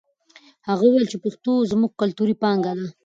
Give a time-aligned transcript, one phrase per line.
[0.67, 2.87] هغه وویل چې پښتو زموږ کلتوري پانګه ده.